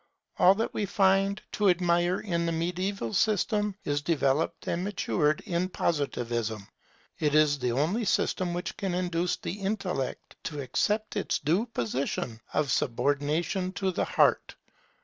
[0.39, 5.69] All that we find to admire in the mediaeval system is developed and matured in
[5.69, 6.67] Positivism.
[7.19, 12.39] It is the only system which can induce the intellect to accept its due position
[12.51, 14.55] of subordination to the heart.